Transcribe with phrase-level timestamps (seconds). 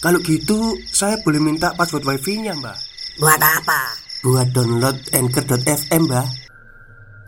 [0.00, 2.78] Kalau gitu, saya boleh minta password wifi-nya, Mbak.
[3.20, 3.80] Buat apa?
[4.24, 6.28] Buat download Anchor.fm, Mbak.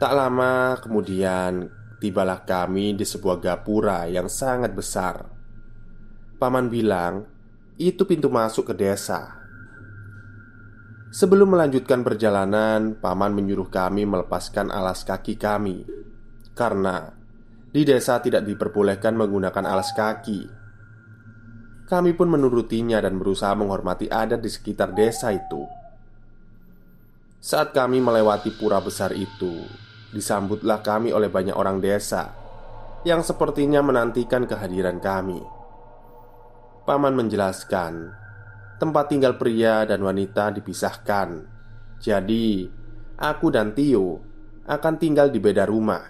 [0.00, 1.68] Tak lama kemudian
[2.00, 5.20] tibalah kami di sebuah gapura yang sangat besar.
[6.40, 7.28] Paman bilang,
[7.76, 9.36] itu pintu masuk ke desa.
[11.12, 15.84] Sebelum melanjutkan perjalanan, paman menyuruh kami melepaskan alas kaki kami
[16.56, 17.12] karena
[17.68, 20.61] di desa tidak diperbolehkan menggunakan alas kaki.
[21.92, 25.68] Kami pun menurutinya dan berusaha menghormati adat di sekitar desa itu.
[27.36, 29.68] Saat kami melewati pura besar itu,
[30.08, 32.32] disambutlah kami oleh banyak orang desa
[33.04, 35.44] yang sepertinya menantikan kehadiran kami.
[36.88, 38.08] Paman menjelaskan,
[38.80, 41.44] tempat tinggal pria dan wanita dipisahkan.
[42.00, 42.72] Jadi,
[43.20, 44.16] aku dan Tio
[44.64, 46.08] akan tinggal di beda rumah.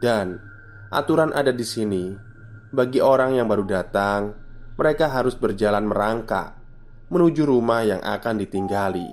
[0.00, 0.40] Dan
[0.88, 2.08] aturan ada di sini,
[2.72, 4.45] bagi orang yang baru datang,
[4.76, 6.56] mereka harus berjalan merangkak
[7.08, 9.08] menuju rumah yang akan ditinggali.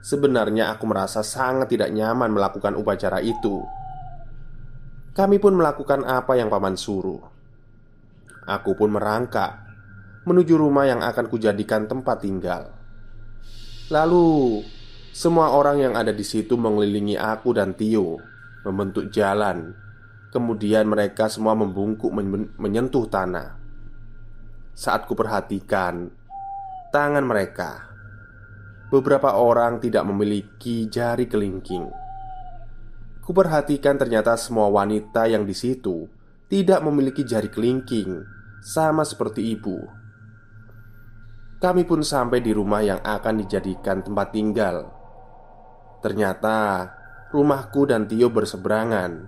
[0.00, 3.60] Sebenarnya aku merasa sangat tidak nyaman melakukan upacara itu.
[5.12, 7.20] Kami pun melakukan apa yang paman suruh.
[8.46, 9.66] Aku pun merangkak
[10.22, 12.70] menuju rumah yang akan kujadikan tempat tinggal.
[13.90, 14.62] Lalu,
[15.10, 18.18] semua orang yang ada di situ mengelilingi aku dan Tio,
[18.62, 19.74] membentuk jalan.
[20.30, 23.65] Kemudian mereka semua membungkuk men menyentuh tanah.
[24.76, 26.12] Saat kuperhatikan
[26.92, 27.96] tangan mereka,
[28.92, 31.88] beberapa orang tidak memiliki jari kelingking.
[33.24, 36.04] Kuperhatikan ternyata semua wanita yang di situ
[36.52, 38.20] tidak memiliki jari kelingking
[38.60, 39.80] sama seperti ibu.
[41.56, 44.92] Kami pun sampai di rumah yang akan dijadikan tempat tinggal.
[46.04, 46.84] Ternyata
[47.32, 49.24] rumahku dan Tio berseberangan.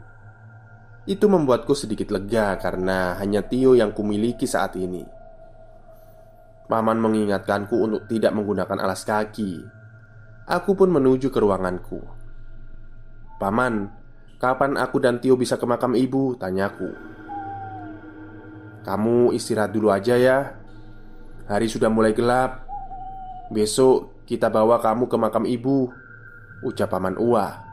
[1.08, 5.16] Itu membuatku sedikit lega karena hanya Tio yang kumiliki saat ini.
[6.68, 9.64] Paman mengingatkanku untuk tidak menggunakan alas kaki.
[10.44, 12.00] Aku pun menuju ke ruanganku.
[13.40, 13.88] "Paman,
[14.36, 16.92] kapan aku dan Tio bisa ke makam ibu?" tanyaku.
[18.84, 20.56] Kamu istirahat dulu aja ya.
[21.48, 22.68] Hari sudah mulai gelap.
[23.48, 25.88] Besok kita bawa kamu ke makam ibu,
[26.60, 27.64] ucap paman Ua.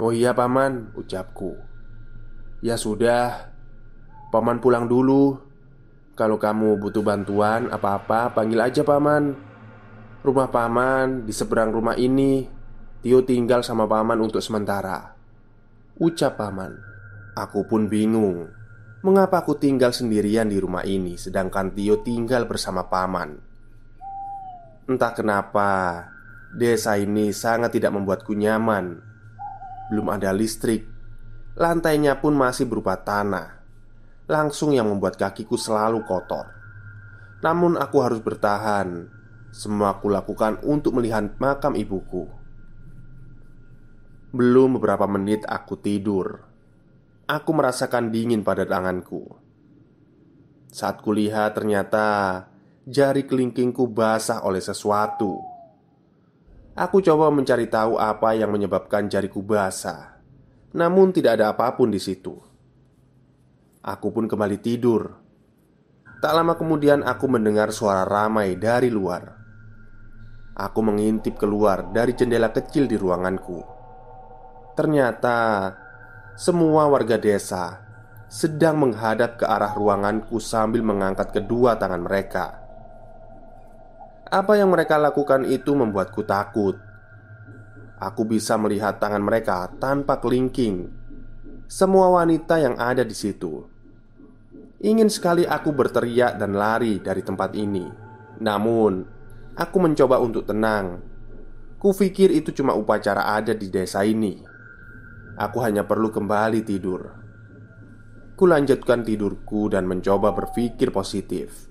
[0.00, 1.60] Oh iya paman, ucapku.
[2.64, 3.52] Ya sudah,
[4.32, 5.49] paman pulang dulu.
[6.20, 9.32] Kalau kamu butuh bantuan apa-apa, panggil aja paman.
[10.20, 12.44] Rumah paman di seberang rumah ini.
[13.00, 15.16] Tio tinggal sama paman untuk sementara.
[15.96, 16.76] Ucap paman.
[17.40, 18.52] Aku pun bingung
[19.00, 23.38] Mengapa aku tinggal sendirian di rumah ini sedangkan Tio tinggal bersama paman?
[24.90, 25.70] Entah kenapa
[26.50, 28.98] Desa ini sangat tidak membuatku nyaman
[29.88, 30.84] Belum ada listrik
[31.54, 33.59] Lantainya pun masih berupa tanah
[34.30, 36.46] Langsung yang membuat kakiku selalu kotor
[37.42, 39.10] Namun aku harus bertahan
[39.50, 42.30] Semua aku lakukan untuk melihat makam ibuku
[44.30, 46.46] Belum beberapa menit aku tidur
[47.30, 49.22] Aku merasakan dingin pada tanganku.
[50.66, 52.42] Saat kulihat ternyata
[52.82, 55.38] jari kelingkingku basah oleh sesuatu.
[56.74, 60.18] Aku coba mencari tahu apa yang menyebabkan jariku basah.
[60.74, 62.34] Namun tidak ada apa pun di situ.
[63.80, 65.08] Aku pun kembali tidur.
[66.20, 69.40] Tak lama kemudian aku mendengar suara ramai dari luar.
[70.52, 73.64] Aku mengintip keluar dari jendela kecil di ruanganku.
[74.76, 75.72] Ternyata
[76.36, 77.80] semua warga desa
[78.28, 82.60] sedang menghadap ke arah ruanganku sambil mengangkat kedua tangan mereka.
[84.28, 86.76] Apa yang mereka lakukan itu membuatku takut.
[87.96, 90.92] Aku bisa melihat tangan mereka tanpa kelingking.
[91.64, 93.69] Semua wanita yang ada di situ
[94.80, 97.84] ingin sekali aku berteriak dan lari dari tempat ini.
[98.40, 99.04] Namun,
[99.52, 101.04] aku mencoba untuk tenang.
[101.76, 104.40] Kupikir itu cuma upacara adat di desa ini.
[105.36, 107.00] Aku hanya perlu kembali tidur.
[108.36, 111.68] Kulanjutkan tidurku dan mencoba berpikir positif.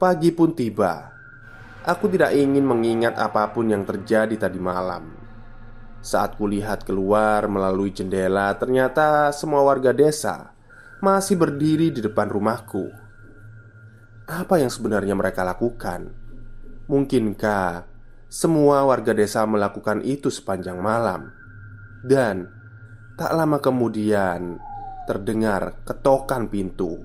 [0.00, 1.12] Pagi pun tiba.
[1.84, 5.12] Aku tidak ingin mengingat apa pun yang terjadi tadi malam.
[6.00, 10.53] Saat kulihat keluar melalui jendela, ternyata semua warga desa
[11.04, 12.88] masih berdiri di depan rumahku.
[14.24, 16.08] Apa yang sebenarnya mereka lakukan?
[16.88, 17.84] Mungkinkah
[18.32, 21.28] semua warga desa melakukan itu sepanjang malam?
[22.00, 22.48] Dan
[23.20, 24.56] tak lama kemudian
[25.04, 27.04] terdengar ketokan pintu.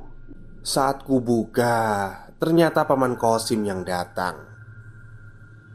[0.63, 1.75] Saat kubuka,
[2.40, 4.48] ternyata paman Kosim yang datang.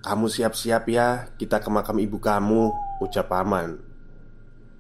[0.01, 2.73] "Kamu siap-siap ya, kita ke makam ibu kamu,"
[3.05, 3.77] ucap paman.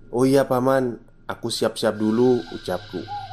[0.08, 0.96] "Oh iya, paman,
[1.28, 3.23] aku siap-siap dulu," ucapku.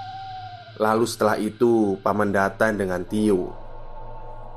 [0.79, 3.51] Lalu setelah itu, paman datang dengan Tio.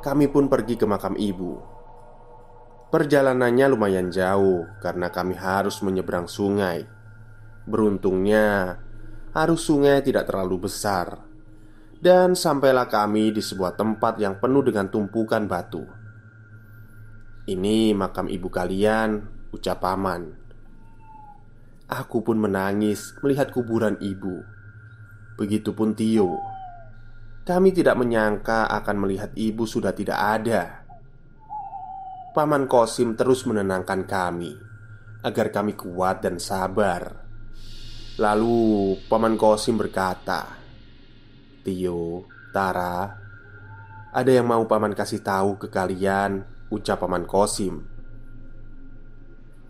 [0.05, 1.59] Kami pun pergi ke makam ibu.
[2.93, 6.87] Perjalanannya lumayan jauh karena kami harus menyeberang sungai.
[7.67, 8.79] Beruntungnya,
[9.35, 11.25] arus sungai tidak terlalu besar,
[11.99, 15.83] dan sampailah kami di sebuah tempat yang penuh dengan tumpukan batu.
[17.51, 20.31] Ini makam ibu kalian, ucap paman.
[21.91, 24.54] Aku pun menangis melihat kuburan ibu.
[25.35, 26.39] Begitupun Tio.
[27.45, 30.87] Kami tidak menyangka akan melihat ibu sudah tidak ada.
[32.33, 34.55] Paman Kosim terus menenangkan kami
[35.23, 37.27] agar kami kuat dan sabar.
[38.17, 40.47] Lalu Paman Kosim berkata,
[41.67, 43.25] "Tio, Tara,
[44.15, 47.83] ada yang mau paman kasih tahu ke kalian Ucap Paman Kosim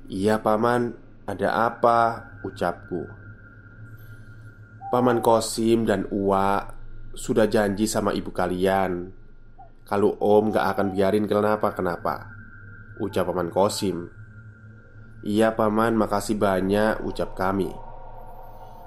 [0.04, 0.92] Iya Paman,
[1.24, 2.28] ada apa?
[2.44, 3.23] Ucapku
[4.94, 6.70] Paman Kosim dan Uwa
[7.18, 9.10] sudah janji sama ibu kalian.
[9.82, 12.30] Kalau om gak akan biarin kenapa-kenapa
[13.02, 14.06] Ucap Paman Kosim.
[15.26, 17.74] Iya Paman, makasih banyak Ucap kami.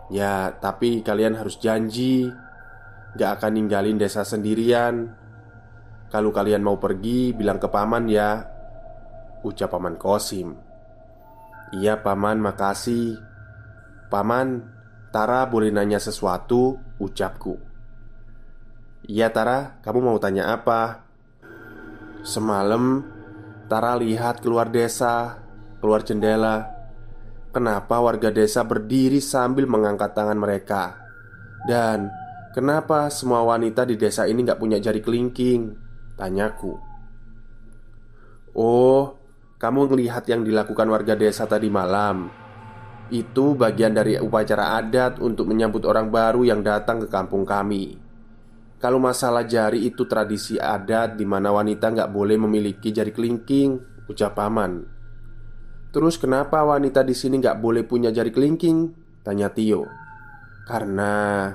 [0.08, 2.32] Ya, tapi kalian harus janji
[3.20, 5.12] Gak akan ninggalin desa sendirian.
[6.08, 8.48] Kalau kalian mau pergi, bilang ke paman ya
[9.44, 10.56] Ucap paman Kosim.
[11.76, 13.20] Iya paman, makasih.
[14.08, 14.77] Paman,
[15.18, 16.78] Tara boleh nanya sesuatu?
[17.02, 17.58] Ucapku
[19.10, 21.10] Iya Tara, kamu mau tanya apa?
[22.22, 23.02] Semalam
[23.66, 25.42] Tara lihat keluar desa
[25.82, 26.70] Keluar jendela
[27.50, 31.02] Kenapa warga desa berdiri sambil mengangkat tangan mereka
[31.66, 32.14] Dan
[32.54, 35.74] Kenapa semua wanita di desa ini gak punya jari kelingking?
[36.14, 36.78] Tanyaku
[38.54, 39.18] Oh,
[39.58, 42.47] kamu ngelihat yang dilakukan warga desa tadi malam
[43.08, 47.96] Itu bagian dari upacara adat untuk menyambut orang baru yang datang ke kampung kami.
[48.78, 54.40] Kalau masalah jari itu tradisi adat di mana wanita nggak boleh memiliki jari kelingking Ucap
[54.40, 54.88] paman.
[55.92, 58.96] Terus kenapa wanita di sini nggak boleh punya jari kelingking?
[59.20, 59.84] Tanya Tio.
[60.64, 61.48] Karena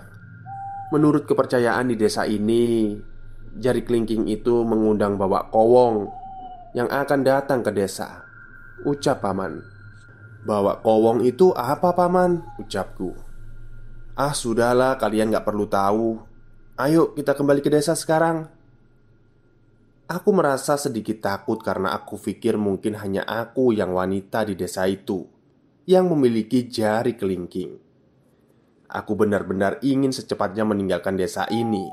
[0.92, 2.96] Menurut kepercayaan di desa ini
[3.56, 6.08] Jari kelingking itu mengundang bawa kowong
[6.76, 8.24] Yang akan datang ke desa
[8.84, 9.71] Ucap paman
[10.42, 12.42] Bawa kowong itu apa paman?
[12.58, 13.14] Ucapku.
[14.18, 16.18] Ah sudahlah kalian gak perlu tahu.
[16.74, 18.50] Ayo kita kembali ke desa sekarang.
[20.10, 25.24] Aku merasa sedikit takut karena aku pikir mungkin hanya aku yang wanita di desa itu
[25.86, 27.78] Yang memiliki jari kelingking.
[28.92, 31.86] Aku benar-benar ingin secepatnya meninggalkan desa ini.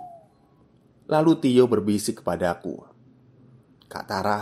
[1.09, 2.85] Lalu Tio berbisik kepadaku,
[3.89, 4.41] "Kak Tara,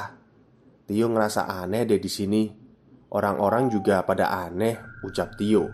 [0.83, 2.66] Tio ngerasa aneh deh di sini.
[3.07, 5.71] Orang-orang juga pada aneh," ucap Tio.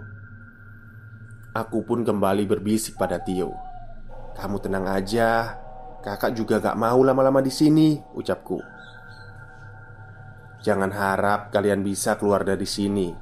[1.54, 3.54] Aku pun kembali berbisik pada Tio.
[4.38, 5.58] "Kamu tenang aja,
[6.02, 8.62] kakak juga gak mau lama-lama di sini," ucapku.
[10.62, 13.14] "Jangan harap kalian bisa keluar dari sini,"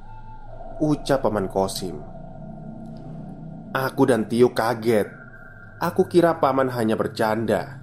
[0.80, 2.12] ucap Paman Kosim.
[3.72, 5.08] Aku dan Tio kaget
[5.80, 7.80] Aku kira paman hanya bercanda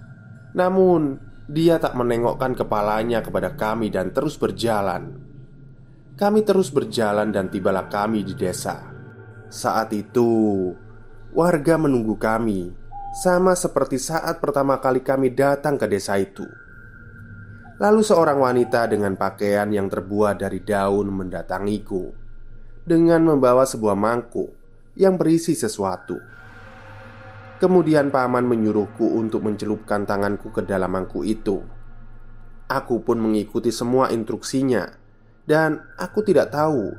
[0.53, 1.17] Namun
[1.49, 5.28] dia tak menengokkan kepalanya kepada kami dan terus berjalan
[6.19, 8.91] Kami terus berjalan dan tibalah kami di desa.
[9.47, 10.27] Saat itu
[11.31, 12.75] Warga menunggu kami
[13.23, 16.43] Sama seperti saat pertama kali kami datang ke desa itu.
[17.79, 22.11] Lalu seorang wanita dengan pakaian yang terbuat dari daun mendatangiku
[22.83, 24.51] Dengan membawa sebuah mangkuk
[24.99, 26.19] yang berisi sesuatu.
[27.63, 31.63] Kemudian paman menyuruhku untuk mencelupkan tanganku ke dalam mangkuk itu.
[32.67, 34.98] Aku pun mengikuti semua instruksinya,
[35.49, 36.93] dan aku tidak tahu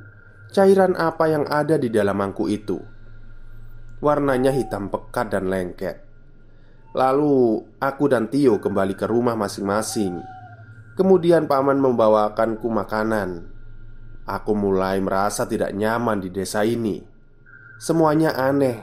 [0.51, 2.83] cairan apa yang ada di dalam mangkuk itu.
[4.03, 6.03] Warnanya hitam pekat dan lengket.
[6.91, 10.19] Lalu aku dan Tio kembali ke rumah masing-masing.
[10.99, 13.47] Kemudian paman membawakanku makanan.
[14.27, 16.99] Aku mulai merasa tidak nyaman di desa ini.
[17.79, 18.83] Semuanya aneh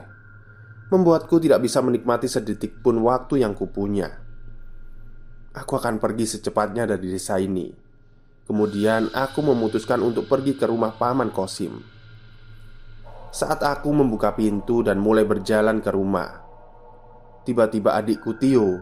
[0.88, 4.08] membuatku tidak bisa menikmati sedetik pun waktu yang kupunya.
[5.52, 7.87] Aku akan pergi secepatnya dari desa ini.
[8.48, 11.84] Kemudian aku memutuskan untuk pergi ke rumah paman Kosim.
[13.28, 16.40] Saat aku membuka pintu dan mulai berjalan ke rumah,
[17.44, 18.80] tiba-tiba adikku Tio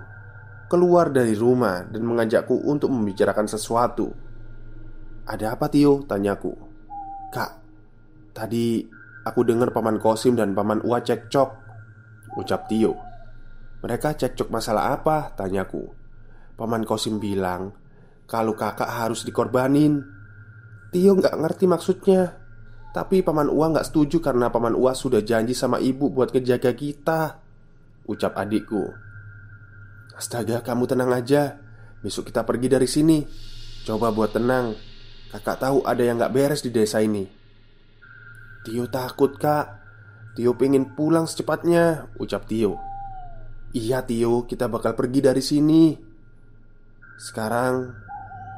[0.70, 4.06] keluar dari rumah dan mengajakku untuk membicarakan sesuatu.
[5.26, 6.54] "Ada apa, Tio?" tanyaku.
[7.34, 7.52] "Kak,
[8.38, 8.86] tadi
[9.26, 11.50] aku dengar paman Kosim dan paman Ua cekcok,"
[12.38, 12.94] ucap Tio.
[13.82, 15.90] "Mereka cekcok masalah apa?" tanyaku.
[16.54, 17.74] Paman Kosim bilang
[18.26, 20.02] kalau kakak harus dikorbanin.
[20.90, 22.38] Tio nggak ngerti maksudnya.
[22.90, 27.46] Tapi Paman Ua nggak setuju karena Paman Ua sudah janji sama ibu buat ngejaga kita
[28.06, 28.86] Ucap adikku.
[30.14, 31.58] Astaga kamu tenang aja.
[32.00, 33.18] Besok kita pergi dari sini.
[33.82, 34.78] Coba buat tenang.
[35.34, 37.26] Kakak tahu ada yang nggak beres di desa ini.
[38.62, 39.82] Tio takut kak.
[40.38, 42.78] Tio pengen pulang secepatnya Ucap Tio.
[43.74, 45.98] Iya Tio kita bakal pergi dari sini.
[47.18, 48.05] Sekarang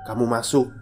[0.09, 0.73] Kamu masuk.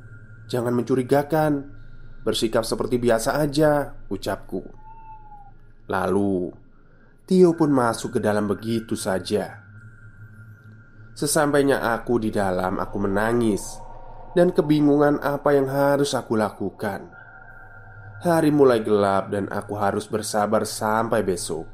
[0.47, 1.75] Jangan mencurigakan.
[2.23, 4.63] Bersikap seperti biasa aja Ucapku.
[5.91, 6.55] Lalu
[7.27, 9.67] Tio pun masuk ke dalam begitu saja.
[11.19, 13.83] Sesampainya aku di dalam Aku menangis.
[14.31, 17.11] Dan kebingungan apa yang harus aku lakukan.
[18.23, 21.67] Hari mulai gelap dan aku harus bersabar sampai besok.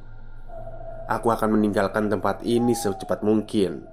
[1.05, 3.93] Aku akan meninggalkan tempat ini secepat mungkin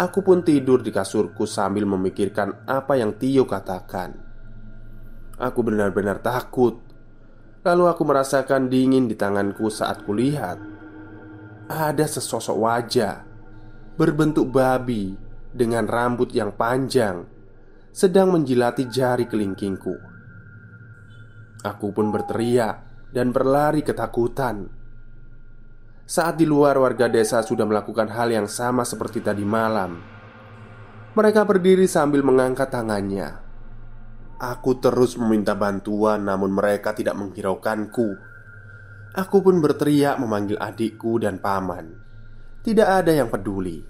[0.00, 4.32] Aku pun tidur di kasurku sambil memikirkan apa yang Tio katakan
[5.42, 6.78] Aku benar-benar takut.
[7.62, 10.58] Lalu aku merasakan dingin di tanganku saat kulihat
[11.70, 13.22] ada sesosok wajah
[13.94, 15.14] berbentuk babi
[15.50, 17.22] dengan rambut yang panjang
[17.94, 19.94] sedang menjilati jari kelingkingku.
[21.62, 24.66] Aku pun berteriak dan berlari ketakutan.
[26.12, 29.96] Saat di luar warga desa sudah melakukan hal yang sama seperti tadi malam.
[31.16, 33.40] Mereka berdiri sambil mengangkat tangannya
[34.36, 38.12] Aku terus meminta bantuan, namun mereka tidak menghiraukanku.
[39.16, 41.96] Aku pun berteriak memanggil adikku dan paman.
[42.60, 43.80] Tidak ada yang peduli.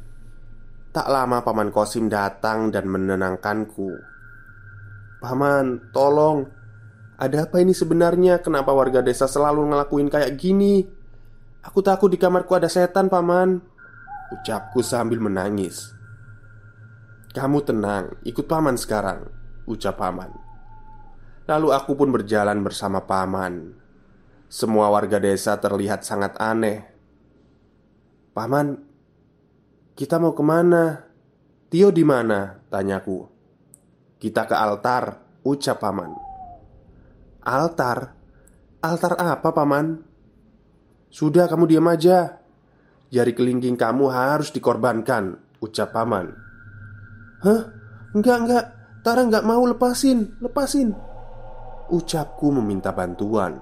[0.95, 3.91] Tak lama paman Kosim datang dan menenangkanku.
[5.19, 6.47] "Paman, tolong.
[7.19, 8.39] Ada apa ini sebenarnya?
[8.39, 11.02] Kenapa warga desa selalu ngelakuin kayak gini?
[11.63, 13.63] Aku takut di kamarku ada setan, paman."
[14.35, 15.95] Ucapku sambil menangis.
[17.31, 19.31] "Kamu tenang, ikut paman sekarang,"
[19.69, 20.33] ucap paman.
[21.47, 23.77] Lalu aku pun berjalan bersama paman.
[24.53, 26.85] Semua warga desa terlihat sangat aneh.
[28.37, 28.79] "Paman,
[29.97, 31.09] kita mau ke mana?
[31.73, 33.29] Tio di mana?" tanyaku.
[34.21, 36.13] "Kita ke altar," ucap paman.
[37.43, 37.99] "Altar?
[38.81, 40.12] Altar apa, paman?"
[41.13, 42.41] "Sudah, kamu diam aja.
[43.13, 46.33] Jari kelingking kamu harus dikorbankan," ucap paman.
[47.45, 47.63] "Hah?
[48.17, 48.65] Enggak, enggak.
[49.05, 51.13] Tara enggak mau lepasin, lepasin."
[51.93, 53.61] Ucapku meminta bantuan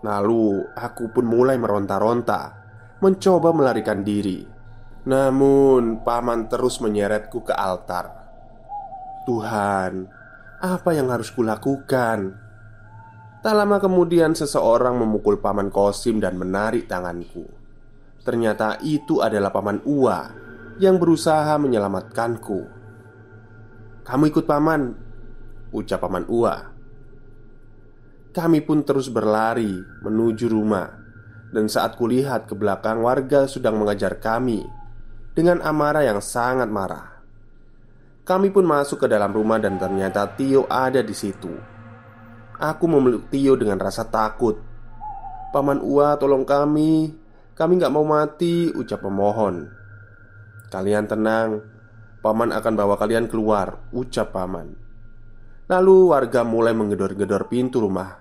[0.00, 2.64] Lalu aku pun mulai meronta-ronta
[3.04, 4.40] Mencoba melarikan diri
[5.04, 8.08] Namun paman terus menyeretku ke altar
[9.28, 10.08] Tuhan
[10.64, 12.43] Apa yang harus kulakukan?
[13.44, 17.44] Tak lama kemudian seseorang memukul paman Kosim dan menarik tanganku.
[18.24, 20.32] Ternyata itu adalah paman Ua
[20.80, 22.60] Yang berusaha menyelamatkanku.
[24.00, 24.96] Kamu ikut paman
[25.76, 26.56] Ucap paman Ua.
[28.32, 30.88] Kami pun terus berlari menuju rumah
[31.52, 34.64] Dan saat kulihat ke belakang warga sedang mengajar kami
[35.36, 37.20] Dengan amarah yang sangat marah.
[38.24, 41.73] Kami pun masuk ke dalam rumah dan ternyata Tio ada di situ
[42.58, 44.58] Aku memeluk Tio dengan rasa takut.
[45.50, 47.14] Paman Ua tolong kami.
[47.54, 49.70] Kami gak mau mati Ucap pemohon.
[50.74, 51.62] Kalian tenang
[52.24, 54.72] Paman akan bawa kalian keluar Ucap paman.
[55.68, 58.16] Lalu warga mulai menggedor-gedor pintu rumah.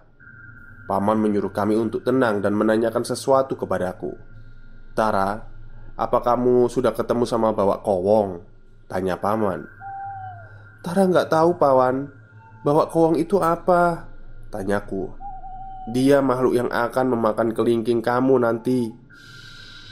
[0.92, 4.12] Paman menyuruh kami untuk tenang dan menanyakan sesuatu kepadaku.
[4.92, 5.40] Tara,
[5.96, 8.44] apa kamu sudah ketemu sama bawa kowong?
[8.92, 9.63] Tanya paman.
[10.84, 12.12] Tara nggak tahu pawan.
[12.68, 14.12] Bawa kowong itu apa?
[14.53, 15.10] Tanyaku
[15.89, 18.93] Dia makhluk yang akan memakan kelingking kamu nanti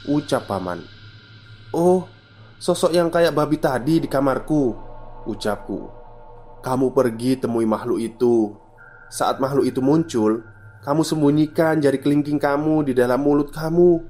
[0.05, 0.85] Ucap paman
[1.73, 2.05] Oh,
[2.61, 4.77] sosok yang kayak babi tadi di kamarku
[5.25, 5.89] Ucapku
[6.61, 8.53] Kamu pergi temui makhluk itu
[9.09, 10.45] Saat makhluk itu muncul
[10.81, 14.01] kamu sembunyikan jari kelingking kamu di dalam mulut kamu.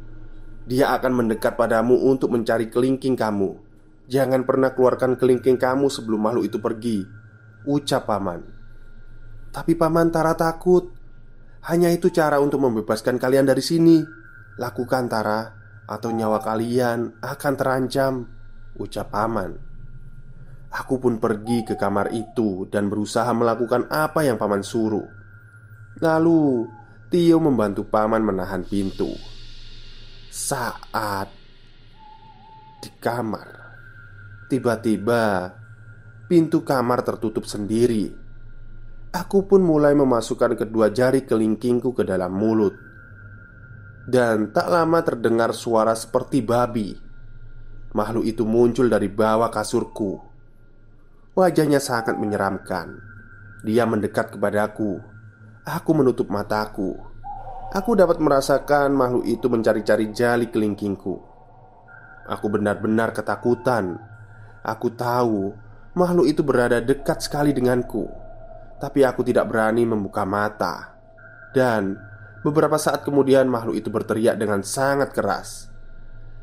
[0.63, 3.60] Dia akan mendekat padamu untuk mencari kelingking kamu.
[4.08, 7.03] Jangan pernah keluarkan kelingking kamu sebelum makhluk itu pergi.
[7.67, 8.61] Ucap paman.
[9.51, 10.96] Tapi paman Tara takut.
[11.67, 14.01] Hanya itu cara untuk membebaskan kalian dari sini.
[14.58, 15.41] Lakukan Tara,
[15.91, 18.13] atau nyawa kalian akan terancam.
[18.79, 19.51] Ucap paman.
[20.72, 25.03] Aku pun pergi ke kamar itu dan berusaha melakukan apa yang paman suruh.
[26.00, 26.72] Lalu
[27.12, 29.12] Tio membantu paman menahan pintu.
[30.31, 31.27] Saat
[32.79, 33.75] di kamar.
[34.48, 35.51] Tiba-tiba
[36.31, 38.21] pintu kamar tertutup sendiri.
[39.12, 42.72] Aku pun mulai memasukkan kedua jari kelingkingku ke dalam mulut.
[44.08, 46.96] Dan tak lama terdengar suara seperti babi.
[47.91, 50.15] Makhluk itu muncul dari bawah kasurku.
[51.36, 53.03] Wajahnya sangat menyeramkan.
[53.68, 55.03] Dia mendekat kepadaku.
[55.68, 56.96] Aku menutup mataku.
[57.75, 61.20] Aku dapat merasakan makhluk itu mencari-cari jali kelingkingku.
[62.32, 64.00] Aku benar-benar ketakutan.
[64.63, 65.51] Aku tahu
[66.00, 68.08] makhluk itu berada dekat sekali denganku,
[68.82, 70.98] tapi aku tidak berani membuka mata.
[71.54, 71.94] Dan
[72.42, 75.70] beberapa saat kemudian, makhluk itu berteriak dengan sangat keras.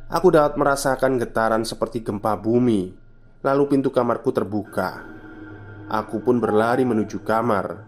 [0.07, 2.95] Aku dapat merasakan getaran seperti gempa bumi.
[3.43, 5.03] Lalu pintu kamarku terbuka.
[5.91, 7.83] Aku pun berlari menuju kamar.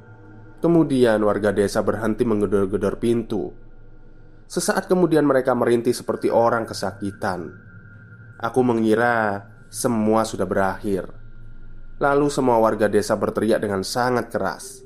[0.58, 3.54] Kemudian warga desa berhenti menggedor-gedor pintu.
[4.50, 7.54] Sesaat kemudian mereka merintih seperti orang kesakitan.
[8.36, 11.19] Aku mengira semua sudah berakhir.
[12.00, 14.80] Lalu semua warga desa berteriak dengan sangat keras.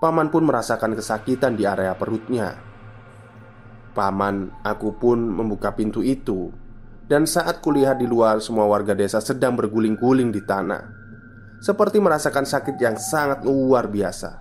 [0.00, 2.56] Paman pun merasakan kesakitan di area perutnya.
[3.92, 6.48] Paman, aku pun membuka pintu itu,
[7.04, 10.88] dan saat kulihat di luar, semua warga desa sedang berguling-guling di tanah,
[11.60, 14.40] seperti merasakan sakit yang sangat luar biasa.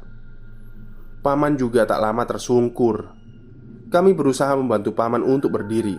[1.26, 3.12] Paman juga tak lama tersungkur.
[3.92, 5.98] Kami berusaha membantu paman untuk berdiri.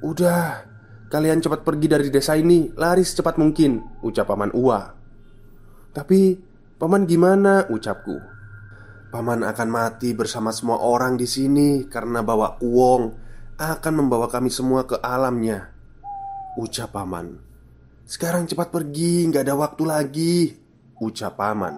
[0.00, 0.64] "Udah,
[1.12, 2.72] Kalian cepat pergi dari desa ini.
[2.72, 4.80] Lari secepat mungkin Ucap Paman Ua
[5.92, 6.40] Tapi
[6.80, 7.68] Paman gimana?
[7.68, 8.16] Ucapku.
[9.12, 13.02] Paman akan mati bersama semua orang di sini Karena bawa uang.
[13.60, 15.68] Akan membawa kami semua ke alamnya
[16.56, 17.36] Ucap Paman.
[18.08, 20.34] Sekarang cepat pergi Nggak ada waktu lagi
[20.96, 21.76] Ucap Paman.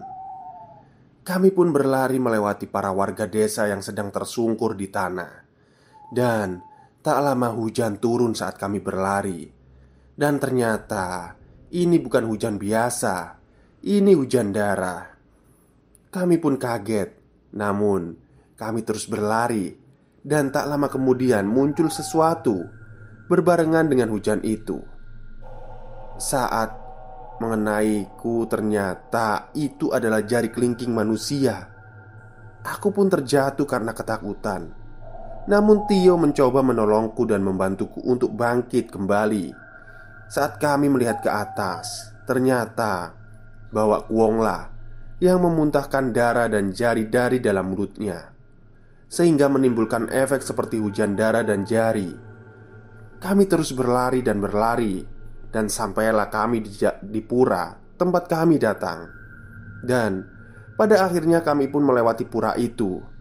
[1.27, 5.43] Kami pun berlari melewati para warga desa yang sedang tersungkur di tanah.
[6.13, 6.74] Dan
[7.05, 9.45] Tak lama hujan turun saat kami berlari,
[10.17, 11.37] dan ternyata
[11.69, 13.45] ini bukan hujan biasa.
[13.85, 15.05] Ini hujan darah.
[16.09, 17.13] Kami pun kaget,
[17.53, 18.17] namun
[18.57, 19.77] kami terus berlari,
[20.25, 22.65] dan tak lama kemudian muncul sesuatu
[23.29, 24.81] berbarengan dengan hujan itu.
[26.17, 26.73] Saat
[27.37, 31.69] mengenaiku, ternyata itu adalah jari kelingking manusia.
[32.65, 34.84] Aku pun terjatuh karena ketakutan.
[35.45, 39.53] Namun Tio mencoba menolongku dan membantuku untuk bangkit kembali.
[40.25, 43.13] Saat kami melihat ke atas Ternyata
[43.69, 44.73] Bawa Kuonglah
[45.21, 48.33] Yang memuntahkan darah dan jari dari dalam mulutnya
[49.05, 52.09] Sehingga menimbulkan efek seperti hujan darah dan jari.
[53.21, 55.05] Kami terus berlari dan berlari
[55.53, 56.73] Dan sampailah kami di,
[57.05, 59.05] di pura Tempat kami datang.
[59.85, 60.25] Dan
[60.75, 63.14] pada akhirnya kami pun melewati pura itu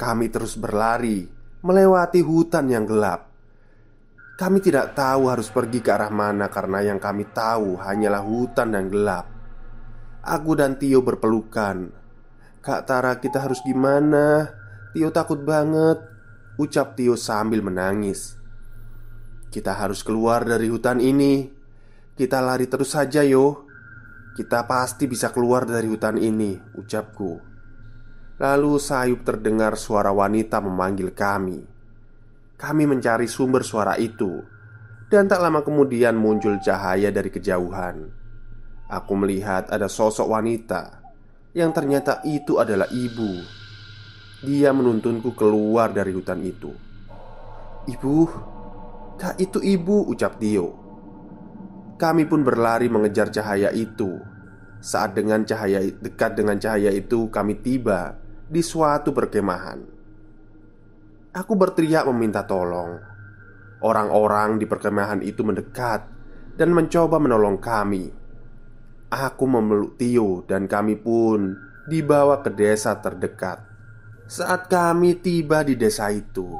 [0.00, 1.28] kami terus berlari
[1.60, 3.28] melewati hutan yang gelap.
[4.40, 8.88] Kami tidak tahu harus pergi ke arah mana karena yang kami tahu hanyalah hutan dan
[8.88, 9.28] gelap.
[10.24, 11.92] Aku dan Tio berpelukan.
[12.64, 14.48] Kak Tara, kita harus gimana?
[14.96, 16.00] Tio takut banget,
[16.56, 18.40] ucap Tio sambil menangis.
[19.52, 21.44] Kita harus keluar dari hutan ini.
[22.16, 23.68] Kita lari terus saja, yo.
[24.32, 27.49] Kita pasti bisa keluar dari hutan ini, ucapku.
[28.40, 31.60] Lalu sayup terdengar suara wanita memanggil kami.
[32.56, 34.40] Kami mencari sumber suara itu,
[35.12, 38.08] dan tak lama kemudian muncul cahaya dari kejauhan.
[38.88, 41.04] Aku melihat ada sosok wanita
[41.52, 43.44] yang ternyata itu adalah ibu.
[44.40, 46.72] Dia menuntunku keluar dari hutan itu.
[47.92, 48.16] "Ibu,
[49.20, 50.80] kak, itu ibu," ucap Tio.
[52.00, 54.16] Kami pun berlari mengejar cahaya itu.
[54.80, 58.16] Saat dengan cahaya dekat dengan cahaya itu, kami tiba
[58.50, 59.78] di suatu perkemahan.
[61.30, 62.98] Aku berteriak meminta tolong.
[63.78, 66.10] Orang-orang di perkemahan itu mendekat
[66.58, 68.10] dan mencoba menolong kami.
[69.06, 71.54] Aku memeluk Tio dan kami pun
[71.86, 73.62] dibawa ke desa terdekat.
[74.26, 76.58] Saat kami tiba di desa itu,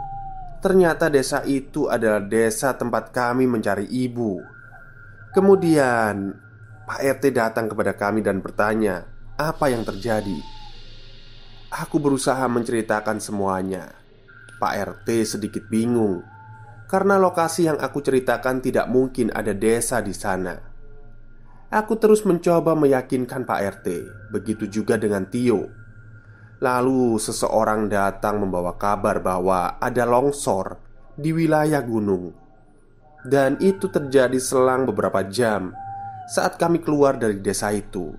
[0.63, 4.39] ternyata desa itu adalah desa tempat kami mencari ibu.
[5.35, 6.35] Kemudian,
[6.87, 9.07] Pak RT datang kepada kami dan bertanya,
[9.39, 10.60] "Apa yang terjadi?"
[11.71, 13.95] Aku berusaha menceritakan semuanya.
[14.59, 16.19] Pak RT sedikit bingung
[16.91, 20.59] karena lokasi yang aku ceritakan tidak mungkin ada desa di sana.
[21.71, 23.87] Aku terus mencoba meyakinkan Pak RT,
[24.35, 25.71] begitu juga dengan Tio.
[26.59, 30.75] Lalu seseorang datang membawa kabar bahwa ada longsor
[31.15, 32.35] di wilayah gunung.
[33.23, 35.71] Dan itu terjadi selang beberapa jam
[36.27, 38.11] saat kami keluar dari desa itu.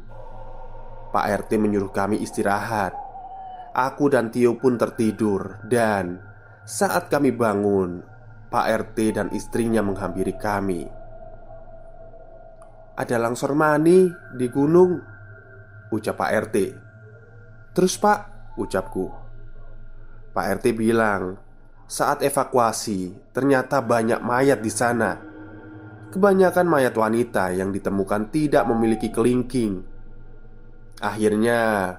[1.12, 3.01] Pak RT menyuruh kami istirahat
[3.72, 6.20] Aku dan Tio pun tertidur dan
[6.68, 8.04] saat kami bangun
[8.52, 10.84] Pak RT dan istrinya menghampiri kami.
[13.00, 15.00] Ada langsor mani di gunung,
[15.88, 16.58] ucap Pak RT.
[17.72, 18.20] Terus, Pak,
[18.60, 19.08] ucapku.
[20.36, 21.40] Pak RT bilang,
[21.88, 25.16] saat evakuasi ternyata banyak mayat di sana.
[26.12, 29.80] Kebanyakan mayat wanita yang ditemukan tidak memiliki kelingking.
[31.00, 31.96] Akhirnya,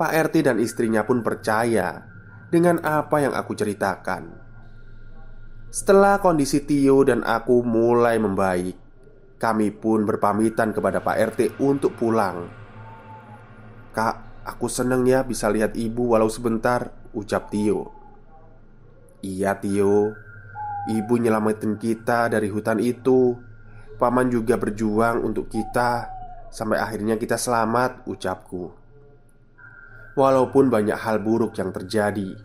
[0.00, 2.08] Pak RT dan istrinya pun percaya
[2.48, 4.32] dengan apa yang aku ceritakan.
[5.68, 8.80] Setelah kondisi Tio dan aku mulai membaik,
[9.36, 12.48] kami pun berpamitan kepada Pak RT untuk pulang.
[13.92, 17.92] "Kak, aku seneng ya bisa lihat ibu walau sebentar," ucap Tio.
[19.20, 20.16] "Iya, Tio.
[20.88, 23.36] Ibu nyelamatin kita dari hutan itu.
[24.00, 26.08] Paman juga berjuang untuk kita
[26.48, 28.79] sampai akhirnya kita selamat," ucapku.
[30.20, 32.36] Walaupun banyak hal buruk yang terjadi,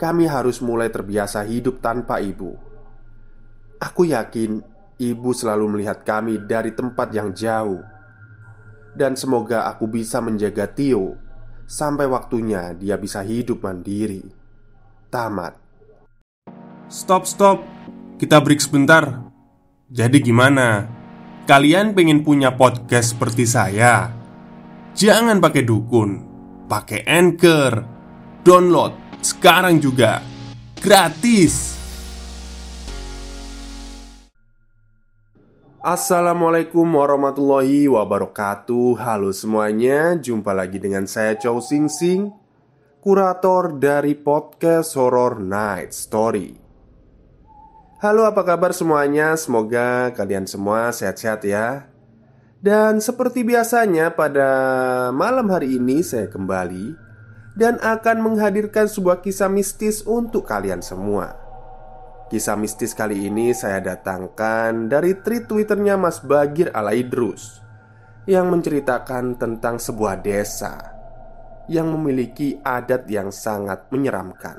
[0.00, 2.56] kami harus mulai terbiasa hidup tanpa ibu.
[3.76, 4.64] Aku yakin
[4.96, 7.84] ibu selalu melihat kami dari tempat yang jauh,
[8.96, 11.20] dan semoga aku bisa menjaga Tio
[11.68, 14.24] sampai waktunya dia bisa hidup mandiri.
[15.12, 15.60] Tamat.
[16.88, 17.60] Stop, stop.
[18.16, 19.28] Kita break sebentar.
[19.92, 20.88] Jadi gimana?
[21.44, 24.08] Kalian pengen punya podcast seperti saya?
[24.96, 26.27] Jangan pakai dukun,
[26.68, 27.80] pakai anchor,
[28.44, 28.92] download
[29.24, 30.20] sekarang juga.
[30.76, 31.80] Gratis.
[35.80, 39.00] Assalamualaikum warahmatullahi wabarakatuh.
[39.00, 42.28] Halo semuanya Jumpa lagi dengan saya Chow Sing Sing
[43.00, 46.52] Kurator dari podcast Horror Night Story.
[48.04, 49.32] Halo apa kabar semuanya?
[49.40, 51.88] Semoga kalian semua sehat-sehat ya
[52.58, 54.50] Dan seperti biasanya pada
[55.14, 56.98] malam hari ini saya kembali
[57.54, 61.38] dan akan menghadirkan sebuah kisah mistis untuk kalian semua.
[62.28, 67.62] Kisah mistis kali ini saya datangkan dari tweet Twitternya Mas Bagir Alaidrus
[68.26, 70.98] yang menceritakan tentang sebuah desa
[71.70, 74.58] yang memiliki adat yang sangat menyeramkan.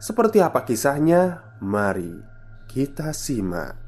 [0.00, 1.44] Seperti apa kisahnya?
[1.60, 2.24] Mari
[2.66, 3.83] kita simak.